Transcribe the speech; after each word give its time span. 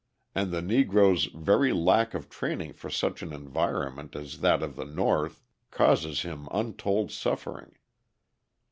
And 0.33 0.49
the 0.51 0.61
Negro's 0.61 1.25
very 1.25 1.71
lack 1.73 2.15
of 2.15 2.27
training 2.27 2.73
for 2.73 2.89
such 2.89 3.21
an 3.21 3.31
environment 3.31 4.15
as 4.15 4.39
that 4.39 4.63
of 4.63 4.75
the 4.75 4.83
North 4.83 5.43
causes 5.69 6.23
him 6.23 6.47
untold 6.49 7.11
suffering. 7.11 7.75